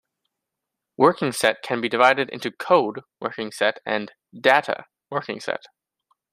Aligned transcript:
Working 0.97 1.31
set 1.31 1.61
can 1.61 1.79
be 1.79 1.87
divided 1.87 2.27
into 2.31 2.49
"code" 2.49 3.01
working 3.19 3.51
set 3.51 3.79
and 3.85 4.11
"data" 4.33 4.85
working 5.11 5.39
set. 5.39 5.65